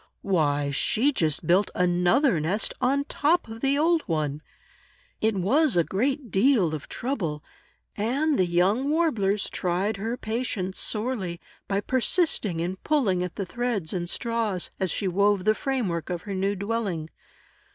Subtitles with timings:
[0.23, 4.41] Why, she just built another nest on top of the old one!
[5.21, 7.43] It was a great deal of trouble,
[7.95, 13.93] and the young Warblers tried her patience sorely, by persisting in pulling at the threads
[13.93, 17.11] and straws, as she wove the frame work of her new dwelling.